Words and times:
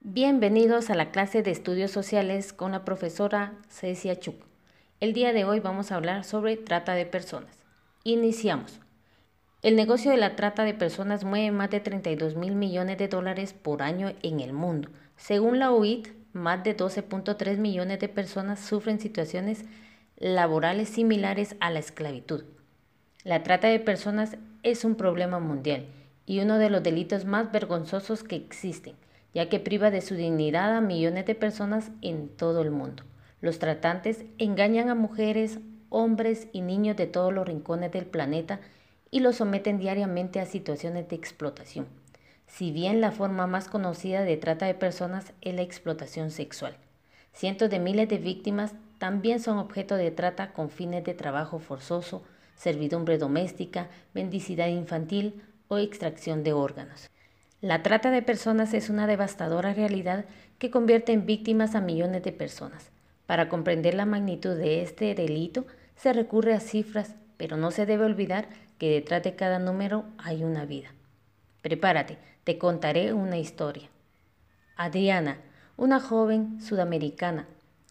Bienvenidos 0.00 0.90
a 0.90 0.94
la 0.94 1.10
clase 1.10 1.42
de 1.42 1.50
estudios 1.50 1.90
sociales 1.90 2.52
con 2.52 2.70
la 2.70 2.84
profesora 2.84 3.54
Cecia 3.68 4.14
Chuk. 4.14 4.36
El 5.00 5.12
día 5.12 5.32
de 5.32 5.44
hoy 5.44 5.58
vamos 5.58 5.90
a 5.90 5.96
hablar 5.96 6.22
sobre 6.22 6.56
trata 6.56 6.94
de 6.94 7.04
personas. 7.04 7.58
Iniciamos. 8.04 8.80
El 9.60 9.74
negocio 9.74 10.12
de 10.12 10.16
la 10.16 10.36
trata 10.36 10.62
de 10.62 10.72
personas 10.72 11.24
mueve 11.24 11.50
más 11.50 11.70
de 11.70 11.80
32 11.80 12.36
mil 12.36 12.54
millones 12.54 12.96
de 12.96 13.08
dólares 13.08 13.52
por 13.52 13.82
año 13.82 14.12
en 14.22 14.38
el 14.38 14.52
mundo. 14.52 14.88
Según 15.16 15.58
la 15.58 15.72
OIT, 15.72 16.06
más 16.32 16.62
de 16.62 16.76
12.3 16.76 17.56
millones 17.56 17.98
de 17.98 18.08
personas 18.08 18.60
sufren 18.60 19.00
situaciones 19.00 19.64
laborales 20.16 20.90
similares 20.90 21.56
a 21.58 21.70
la 21.70 21.80
esclavitud. 21.80 22.44
La 23.24 23.42
trata 23.42 23.66
de 23.66 23.80
personas 23.80 24.36
es 24.62 24.84
un 24.84 24.94
problema 24.94 25.40
mundial 25.40 25.86
y 26.24 26.38
uno 26.38 26.58
de 26.58 26.70
los 26.70 26.84
delitos 26.84 27.24
más 27.24 27.50
vergonzosos 27.50 28.22
que 28.22 28.36
existen 28.36 28.94
ya 29.34 29.48
que 29.48 29.60
priva 29.60 29.90
de 29.90 30.00
su 30.00 30.14
dignidad 30.14 30.76
a 30.76 30.80
millones 30.80 31.26
de 31.26 31.34
personas 31.34 31.90
en 32.02 32.28
todo 32.28 32.62
el 32.62 32.70
mundo. 32.70 33.04
Los 33.40 33.58
tratantes 33.58 34.24
engañan 34.38 34.88
a 34.88 34.94
mujeres, 34.94 35.58
hombres 35.90 36.48
y 36.52 36.60
niños 36.60 36.96
de 36.96 37.06
todos 37.06 37.32
los 37.32 37.46
rincones 37.46 37.92
del 37.92 38.06
planeta 38.06 38.60
y 39.10 39.20
los 39.20 39.36
someten 39.36 39.78
diariamente 39.78 40.40
a 40.40 40.46
situaciones 40.46 41.08
de 41.08 41.16
explotación. 41.16 41.86
Si 42.46 42.72
bien 42.72 43.00
la 43.00 43.12
forma 43.12 43.46
más 43.46 43.68
conocida 43.68 44.22
de 44.22 44.36
trata 44.36 44.66
de 44.66 44.74
personas 44.74 45.32
es 45.40 45.54
la 45.54 45.62
explotación 45.62 46.30
sexual. 46.30 46.76
Cientos 47.32 47.70
de 47.70 47.78
miles 47.78 48.08
de 48.08 48.18
víctimas 48.18 48.74
también 48.98 49.38
son 49.38 49.58
objeto 49.58 49.94
de 49.96 50.10
trata 50.10 50.52
con 50.52 50.70
fines 50.70 51.04
de 51.04 51.14
trabajo 51.14 51.58
forzoso, 51.58 52.22
servidumbre 52.56 53.18
doméstica, 53.18 53.88
mendicidad 54.14 54.68
infantil 54.68 55.42
o 55.68 55.78
extracción 55.78 56.42
de 56.42 56.52
órganos. 56.52 57.08
La 57.60 57.82
trata 57.82 58.12
de 58.12 58.22
personas 58.22 58.72
es 58.72 58.88
una 58.88 59.08
devastadora 59.08 59.74
realidad 59.74 60.26
que 60.60 60.70
convierte 60.70 61.12
en 61.12 61.26
víctimas 61.26 61.74
a 61.74 61.80
millones 61.80 62.22
de 62.22 62.30
personas. 62.30 62.92
Para 63.26 63.48
comprender 63.48 63.94
la 63.94 64.06
magnitud 64.06 64.56
de 64.56 64.82
este 64.82 65.12
delito 65.16 65.66
se 65.96 66.12
recurre 66.12 66.54
a 66.54 66.60
cifras, 66.60 67.16
pero 67.36 67.56
no 67.56 67.72
se 67.72 67.84
debe 67.84 68.04
olvidar 68.04 68.46
que 68.78 68.90
detrás 68.90 69.24
de 69.24 69.34
cada 69.34 69.58
número 69.58 70.04
hay 70.18 70.44
una 70.44 70.66
vida. 70.66 70.90
Prepárate, 71.60 72.18
te 72.44 72.58
contaré 72.58 73.12
una 73.12 73.38
historia. 73.38 73.88
Adriana, 74.76 75.38
una 75.76 75.98
joven 75.98 76.60
sudamericana. 76.62 77.48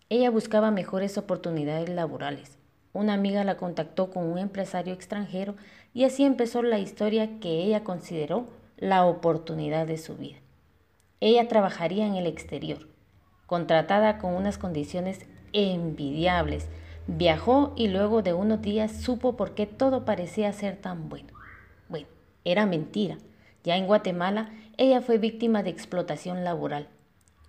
Ella 0.08 0.30
buscaba 0.30 0.72
mejores 0.72 1.17
oportunidades 1.17 1.89
laborales. 1.89 2.58
Una 2.94 3.16
amiga 3.16 3.44
la 3.44 3.58
contactó 3.58 4.11
con 4.11 4.23
un 4.28 4.38
empresario 4.38 4.94
extranjero 4.94 5.56
y 5.94 6.06
así 6.06 6.23
empezó 6.23 6.63
la 6.63 6.80
historia 6.80 7.41
que 7.41 7.63
ella 7.63 7.84
consideró 7.84 8.47
la 8.78 9.06
oportunidad 9.06 9.88
de 9.88 9.97
su 9.97 10.16
vida. 10.16 10.38
Ella 11.20 11.47
trabajaría 11.47 12.06
en 12.06 12.16
el 12.16 12.28
exterior, 12.28 12.88
contratada 13.47 14.19
con 14.19 14.34
unas 14.34 14.58
condiciones 14.58 15.25
envidiables. 15.53 16.67
Viajó 17.08 17.73
y 17.75 17.88
luego 17.88 18.22
de 18.22 18.34
unos 18.34 18.61
días 18.61 18.92
supo 18.92 19.36
por 19.36 19.56
qué 19.56 19.66
todo 19.66 20.06
parecía 20.06 20.53
ser 20.53 20.78
tan 20.78 21.09
bueno. 21.09 21.34
Bueno, 21.89 22.08
era 22.45 22.66
mentira. 22.66 23.17
Ya 23.64 23.78
en 23.78 23.88
Guatemala, 23.88 24.52
ella 24.78 25.02
fue 25.02 25.17
víctima 25.17 25.64
de 25.64 25.72
explotación 25.72 26.44
laboral. 26.44 26.88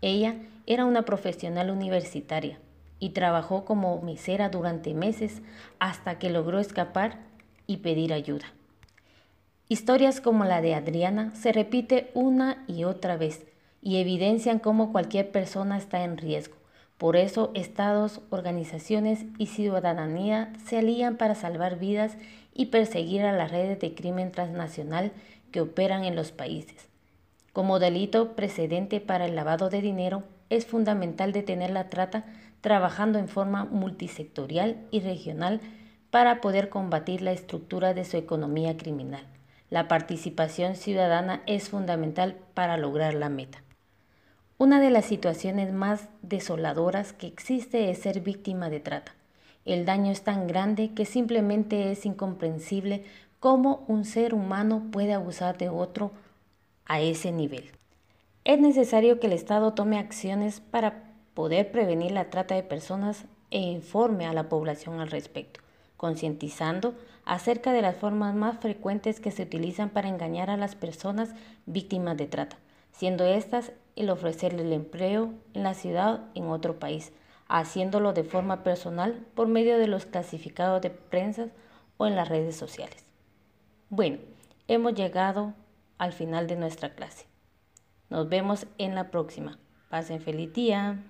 Ella 0.01 0.37
era 0.67 0.85
una 0.85 1.03
profesional 1.03 1.71
universitaria 1.71 2.59
y 3.01 3.11
trabajó 3.11 3.65
como 3.65 4.01
mesera 4.01 4.49
durante 4.49 4.95
meses 4.95 5.43
hasta 5.79 6.19
que 6.19 6.31
logró 6.31 6.59
escapar 6.59 7.19
y 7.67 7.79
pedir 7.79 8.13
ayuda. 8.13 8.47
Historias 9.71 10.23
como 10.23 10.47
la 10.47 10.63
de 10.63 10.75
Adriana 10.75 11.35
se 11.35 11.53
repite 11.53 12.11
una 12.15 12.65
y 12.67 12.85
otra 12.85 13.19
vez 13.19 13.45
y 13.83 13.99
evidencian 13.99 14.61
cómo 14.61 14.93
cualquier 14.93 15.31
persona 15.31 15.77
está 15.77 16.05
en 16.05 16.17
riesgo. 16.17 16.57
Por 16.97 17.17
eso 17.17 17.51
estados, 17.53 18.23
organizaciones 18.31 19.27
y 19.37 19.45
ciudadanía 19.45 20.55
se 20.65 20.79
alían 20.79 21.19
para 21.19 21.35
salvar 21.35 21.79
vidas 21.79 22.17
y 22.55 22.67
perseguir 22.67 23.23
a 23.25 23.33
las 23.33 23.51
redes 23.51 23.79
de 23.79 23.95
crimen 23.95 24.33
transnacional 24.33 25.13
que 25.53 25.61
operan 25.61 26.05
en 26.05 26.17
los 26.17 26.33
países. 26.33 26.89
Como 27.53 27.79
delito 27.79 28.37
precedente 28.37 29.01
para 29.01 29.27
el 29.27 29.37
lavado 29.37 29.69
de 29.69 29.83
dinero, 29.83 30.23
es 30.49 30.65
fundamental 30.65 31.33
detener 31.33 31.71
la 31.71 31.91
trata 31.91 32.25
trabajando 32.63 33.19
en 33.19 33.29
forma 33.29 33.67
multisectorial 33.67 34.79
y 34.91 35.01
regional 35.01 35.61
para 36.11 36.41
poder 36.41 36.71
combatir 36.71 37.21
la 37.21 37.33
estructura 37.33 37.93
de 37.93 38.07
su 38.07 38.17
economía 38.17 38.75
criminal. 38.79 39.27
La 39.71 39.87
participación 39.87 40.77
ciudadana 40.77 41.43
es 41.47 41.69
fundamental 41.69 42.37
para 42.55 42.79
lograr 42.79 43.13
la 43.13 43.29
meta. 43.29 43.63
Una 44.57 44.81
de 44.81 44.89
las 44.89 45.05
situaciones 45.05 45.75
más 45.75 46.09
desoladoras 46.23 47.13
que 47.13 47.27
existe 47.27 47.91
es 47.91 47.99
ser 47.99 48.21
víctima 48.21 48.71
de 48.71 48.81
trata. 48.81 49.15
El 49.67 49.85
daño 49.85 50.11
es 50.11 50.23
tan 50.23 50.47
grande 50.47 50.95
que 50.95 51.05
simplemente 51.05 51.93
es 51.93 52.07
incomprensible 52.07 53.05
cómo 53.41 53.85
un 53.89 54.07
ser 54.07 54.33
humano 54.33 54.85
puede 54.91 55.13
abusar 55.13 55.59
de 55.59 55.69
otro 55.69 56.13
a 56.87 57.01
ese 57.01 57.31
nivel. 57.31 57.71
Es 58.45 58.59
necesario 58.59 59.21
que 59.21 59.27
el 59.27 59.35
Estado 59.35 59.75
tome 59.75 59.99
acciones 59.99 60.61
para 60.61 61.13
poder 61.35 61.71
prevenir 61.71 62.13
la 62.13 62.31
trata 62.31 62.55
de 62.55 62.63
personas 62.63 63.27
e 63.51 63.59
informe 63.59 64.27
a 64.27 64.33
la 64.33 64.49
población 64.49 65.01
al 65.01 65.11
respecto 65.11 65.61
concientizando 65.99 66.95
acerca 67.27 67.73
de 67.75 67.83
las 67.83 67.97
formas 67.97 68.35
más 68.35 68.59
frecuentes 68.59 69.21
que 69.21 69.31
se 69.31 69.43
utilizan 69.43 69.91
para 69.91 70.09
engañar 70.09 70.49
a 70.49 70.57
las 70.57 70.75
personas 70.75 71.35
víctimas 71.67 72.17
de 72.17 72.27
trata, 72.27 72.57
siendo 72.93 73.27
estas 73.27 73.73
el 73.97 74.09
ofrecerle 74.09 74.63
el 74.63 74.73
empleo 74.73 75.35
en 75.53 75.65
la 75.65 75.75
ciudad 75.75 76.23
en 76.35 76.47
otro 76.47 76.79
país, 76.79 77.13
haciéndolo 77.49 78.15
de 78.15 78.25
forma 78.25 78.63
personal 78.63 79.27
por 79.35 79.49
medio 79.49 79.77
de 79.79 79.89
los 79.89 80.07
clasificados 80.07 80.81
de 80.81 80.91
prensa 80.91 81.49
o 81.99 82.07
en 82.07 82.17
las 82.17 82.29
redes 82.29 82.57
sociales. 82.57 83.05
Bueno, 83.91 84.19
hemos 84.69 84.95
llegado 84.95 85.53
al 85.99 86.13
final 86.13 86.47
de 86.47 86.57
nuestra 86.57 86.95
clase. 86.95 87.27
Nos 88.09 88.29
vemos 88.29 88.67
en 88.79 88.95
la 88.95 89.11
próxima. 89.11 89.59
Pasen 89.91 90.21
feliz 90.21 90.53
día. 90.53 91.03